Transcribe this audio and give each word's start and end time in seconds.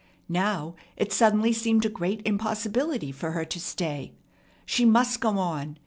Now 0.29 0.73
it 0.97 1.13
suddenly 1.13 1.53
seemed 1.53 1.85
a 1.85 1.89
great 1.89 2.23
impossibility 2.27 3.11
for 3.11 3.33
her 3.33 3.45
to 3.45 3.59
stay. 3.59 4.13
She 4.65 4.83
must 4.83 5.19
go 5.19 5.37
on. 5.37 5.77